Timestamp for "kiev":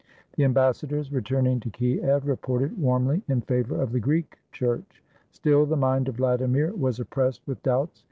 1.69-2.25